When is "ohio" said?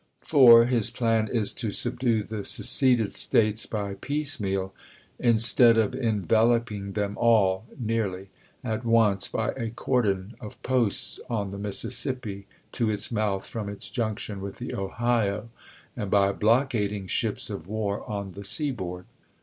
14.73-15.49